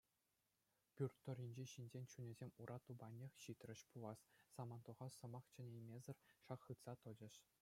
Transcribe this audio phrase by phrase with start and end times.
[0.99, 4.19] Пӳрт тӑрринчи ҫынсен чунӗсем ура тупаннех ҫитрӗҫ пулас,
[4.57, 7.33] самантлӑха сӑмах чӗнеймесӗр шак хытса тӑчӗҫ.